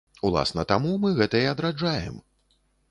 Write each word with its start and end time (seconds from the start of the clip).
Уласна 0.29 0.63
таму 0.71 0.95
мы 1.03 1.13
гэта 1.21 1.45
і 1.45 1.49
адраджаем. 1.53 2.15